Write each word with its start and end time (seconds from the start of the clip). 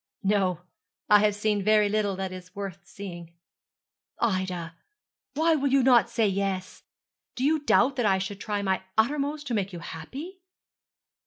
'No. 0.23 0.61
I 1.11 1.19
have 1.19 1.35
seen 1.35 1.61
very 1.61 1.87
little 1.87 2.15
that 2.15 2.31
is 2.31 2.55
worth 2.55 2.79
seeing.' 2.87 3.35
'Ida, 4.19 4.75
why 5.35 5.53
will 5.53 5.67
you 5.71 5.83
not 5.83 6.09
say 6.09 6.27
yes? 6.27 6.81
Do 7.35 7.43
you 7.43 7.59
doubt 7.59 7.97
that 7.97 8.05
I 8.07 8.17
should 8.17 8.39
try 8.41 8.63
my 8.63 8.81
uttermost 8.97 9.45
to 9.45 9.53
make 9.53 9.71
you 9.71 9.77
happy?' 9.77 10.41